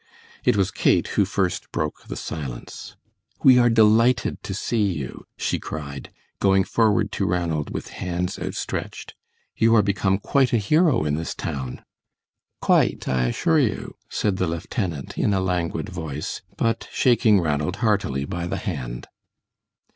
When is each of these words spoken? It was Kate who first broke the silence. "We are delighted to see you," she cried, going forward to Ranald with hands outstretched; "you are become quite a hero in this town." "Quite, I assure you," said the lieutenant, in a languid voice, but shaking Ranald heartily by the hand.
It 0.43 0.57
was 0.57 0.71
Kate 0.71 1.09
who 1.09 1.25
first 1.25 1.71
broke 1.71 2.05
the 2.07 2.15
silence. 2.15 2.95
"We 3.43 3.59
are 3.59 3.69
delighted 3.69 4.41
to 4.41 4.55
see 4.55 4.93
you," 4.93 5.27
she 5.37 5.59
cried, 5.59 6.11
going 6.39 6.63
forward 6.63 7.11
to 7.11 7.27
Ranald 7.27 7.69
with 7.69 7.89
hands 7.89 8.39
outstretched; 8.39 9.13
"you 9.55 9.75
are 9.75 9.83
become 9.83 10.17
quite 10.17 10.53
a 10.53 10.57
hero 10.57 11.05
in 11.05 11.17
this 11.17 11.35
town." 11.35 11.85
"Quite, 12.61 13.07
I 13.07 13.25
assure 13.25 13.59
you," 13.59 13.93
said 14.09 14.37
the 14.37 14.47
lieutenant, 14.47 15.19
in 15.19 15.35
a 15.35 15.39
languid 15.39 15.89
voice, 15.89 16.41
but 16.57 16.87
shaking 16.91 17.39
Ranald 17.39 17.75
heartily 17.85 18.25
by 18.25 18.47
the 18.47 18.57
hand. 18.57 19.05